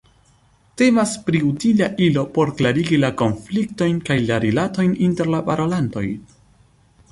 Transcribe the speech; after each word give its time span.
Temas 0.81 1.11
pri 1.27 1.41
utila 1.49 1.89
ilo 2.05 2.23
por 2.37 2.53
klarigi 2.61 2.99
la 3.03 3.13
konfliktojn 3.21 4.01
kaj 4.09 4.19
la 4.31 4.41
rilatojn 4.47 4.99
inter 5.11 5.33
la 5.37 5.45
parolantoj. 5.53 6.07